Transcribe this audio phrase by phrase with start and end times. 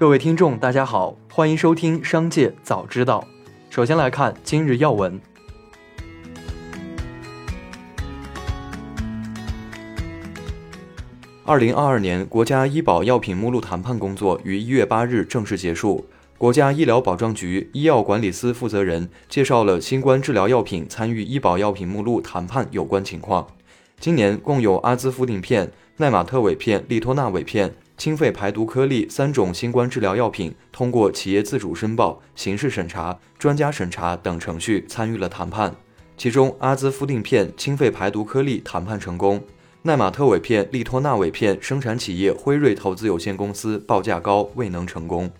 [0.00, 3.22] 各位听众，大家好，欢迎收听《商界早知道》。
[3.74, 5.20] 首先来看今日要闻。
[11.44, 16.06] 二零二二年国家医保药品目录谈判工作于一月八日正式结束。
[16.38, 23.46] 国家医疗保障局医药管理司负责人介绍了新冠治疗药品参与医保药品目录谈判有关情况。
[23.98, 27.74] 今年共有阿兹夫定片、奈玛特韦片、利托那韦片。
[28.00, 35.70] 清肺排毒颗粒三种新冠治疗药品通过企业自主申报、形式审查、专家审查等程序参与了谈判。
[36.16, 39.38] 其中，阿兹夫定片、清肺排毒颗粒谈判成功，
[39.82, 45.30] 奈玛特韦片、利托那韦片生产企业辉瑞投资有限公司报价高，未能成功。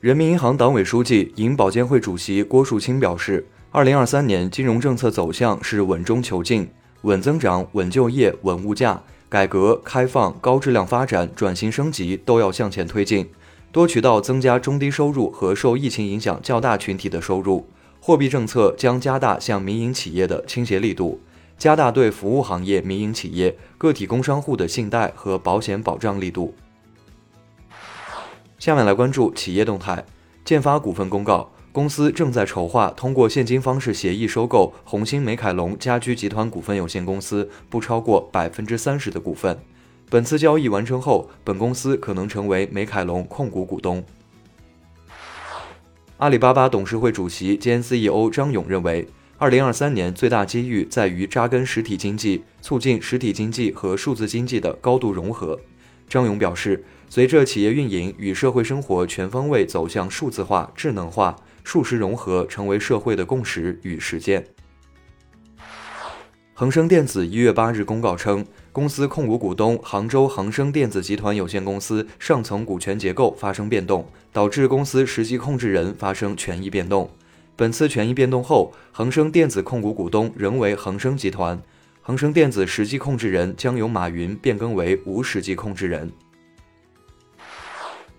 [0.00, 6.68] 人民银行党委书记、银保监会主席郭树清表示，二零二三年金融政策走向是稳中求进，
[7.00, 9.02] 稳增长、稳就业、稳物价。
[9.30, 13.30] 改革开放、高质量发展、转型升级都要向前推进，
[13.70, 17.68] 多渠道增加中低收入和受疫情影响较大群体的收入。
[18.00, 21.20] 货币政策将加大向民营企业的倾斜力度，
[21.56, 26.52] 加大对服务行业民营企业、个体工商户的信贷和保险保障力度。
[28.58, 30.04] 下面来关注企业动态，
[30.44, 31.52] 建发股份公告。
[31.72, 39.56] 公司正在筹划通过现金方式协议收购红星美凯龙家居集团股份有限公司不超过百分之三十的股份。
[40.08, 44.02] 本次交易完成后，本公司可能成为美凯龙控股股东。
[46.16, 49.06] 阿里巴巴董事会主席兼 CEO 张勇认为，
[49.38, 55.60] 二零二三年最大机遇在于扎根实体经济，促进实体经济和数字经济的高度融合。
[56.08, 61.36] 张勇表示，随着企业运营与社会生活全方位走向数字化、智能化。
[61.72, 64.44] 数实融合成为社会的共识与实践。
[66.52, 77.08] 恒生电子一月八日公告称，公司控股股东杭州恒生电子集团有限公司上层股权结构发生变动，导致公司实际控制人发生权益变动。
[77.54, 81.62] 本次权益变动后，恒生电子控股股东仍为恒生集团，
[82.02, 86.10] 恒生电子实际控制人将由马云变更为无实际控制人。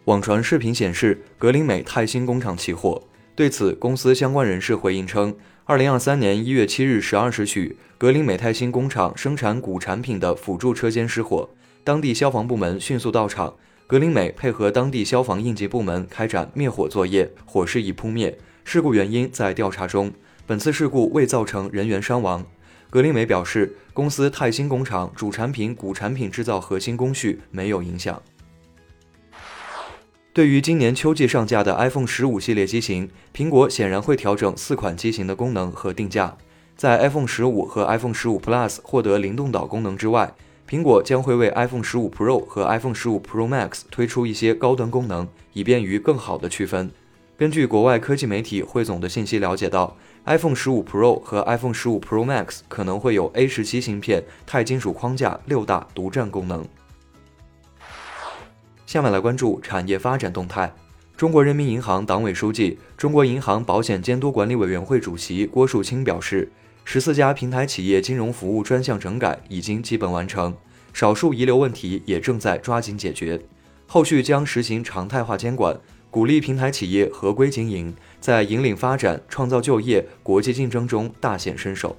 [0.06, 3.04] 网传视频显示，格林美泰兴工厂起火。
[3.34, 5.34] 对此，公司相关人士回应称，
[5.64, 11.50] 二零二三年一月七日十二时许，格林美泰兴工厂生产钴产品的辅助车间失火，
[11.84, 13.56] 当地消防部门迅速到场，
[13.88, 18.38] 格林美配合当地消防应急部门开展灭火作业，火势已扑灭。
[18.66, 20.12] 事故原因在调查中，
[20.46, 22.46] 本次事故未造成人员伤亡。
[22.90, 28.22] 格林美表示，公司泰兴工厂主产品钴产品制造核心工序没有影响。
[30.34, 36.38] 对于今年秋季上架的 iPhone 十五系列机型，苹果显然会调整四款机型的功能和定价。
[36.78, 40.34] 在 iPhone 十五和 iPhone 十五 Plus 获得灵动岛功能之外，
[40.70, 46.90] 苹果将会为 iPhone 十五 Pro 和 iPhone 十五 Pro Max 推出一些高端功能，以便于更好的区分。
[47.38, 56.66] 根据国外科技媒体汇总的信息了解到，iPhone 十五 Pro 和 iPhone 十五 Pro Max 可能会有 A 十七芯片、钛金属框架六大独占功能。
[58.92, 60.70] 下面来关注产业发展动态。
[61.16, 66.52] 中国人民银行党委书记、中国银行保险监督管理委员会主席郭树清表示，
[66.84, 70.54] 十四家平台企业金融服务专项整改已经基本完成，
[70.92, 73.40] 少数遗留问题也正在抓紧解决。
[73.88, 81.96] 后续将实行常态化监管，鼓励平台企业合规经营，在引领发展、创造就业、国际竞争中大显身手。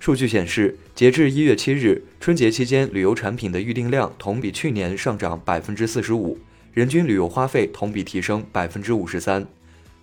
[0.00, 6.38] 数据显示，截至一月七日，春节期间旅游产品的预订量同比去年上涨百分之四十五，
[6.72, 9.44] 人均旅游花费同比提升百分之五十三。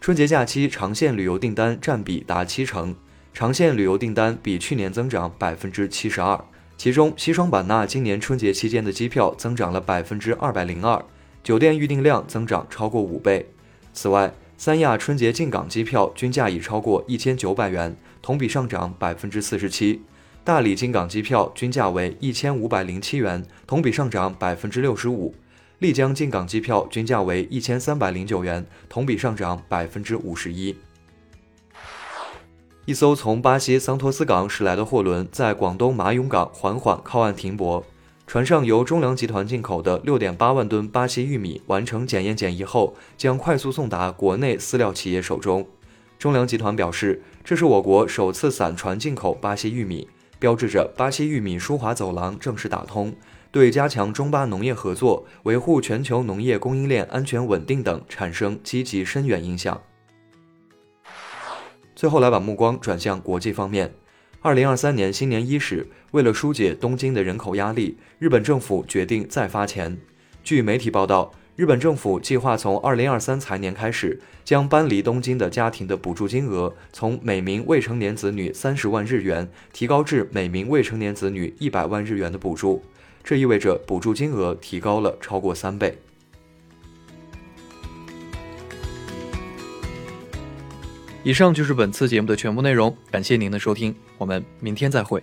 [0.01, 2.93] 春节假期长线旅游订单占比达七成，
[3.33, 6.43] 长线旅游订单比去年增长百分之七十二。
[6.77, 11.01] 其中，西双版纳今年春节期间的机票增长了百分之二百零二，
[11.41, 13.49] 酒店预订量增长超过五倍。
[13.93, 19.99] 此外，三亚春节进港机票均价已超过一千九百元，同比上涨百分之四十七；
[20.45, 25.33] 大理进港机票均价为一千五百零七元，同比上涨百分之六十五；
[25.79, 30.75] 丽江进港机票均价为一千三百零九元，同比上涨百分之五十一。
[32.85, 37.83] 一艘从巴西桑托斯港驶来的货轮在广东马涌港缓缓靠岸停泊。
[38.35, 45.65] 船上由中粮集团进口的六点八万吨巴西玉米完成检验检疫后，将快速送达国内饲料企业手中。
[46.19, 53.15] 中粮集团表示，这是我国首次散船进口巴西玉米，标志着巴西玉米输华走廊正式打通，
[53.51, 59.81] 对加强中巴农业合作、维护全球农业供应链安全稳定等产生积极深远影响。
[61.95, 63.95] 最后来把目光转向国际方面。
[64.45, 69.97] 二零二三年新年伊始，为了疏解东京的人口压力，日本政府决定再发钱。
[70.43, 82.83] 据媒体报道，日本政府计划从2023财年开始，将搬离东京的家庭的补助金额从每名未成年子女30万日元提高至每名未成年子女100万日元的补助，
[83.23, 85.97] 这意味着补助金额提高了超过三倍。
[91.23, 95.21] 以上就是本次节目的全部内容，感谢您的收听，我们明天再会。